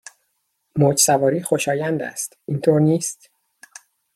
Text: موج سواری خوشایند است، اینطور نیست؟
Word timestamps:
موج 0.77 0.97
سواری 0.99 1.41
خوشایند 1.43 2.01
است، 2.03 2.37
اینطور 2.45 2.81
نیست؟ 2.81 3.29